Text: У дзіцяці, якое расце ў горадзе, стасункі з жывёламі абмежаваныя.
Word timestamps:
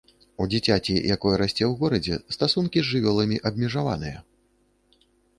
У 0.43 0.45
дзіцяці, 0.51 0.93
якое 1.15 1.33
расце 1.41 1.63
ў 1.67 1.67
горадзе, 1.81 2.15
стасункі 2.35 2.79
з 2.85 2.93
жывёламі 2.93 3.37
абмежаваныя. 3.49 4.17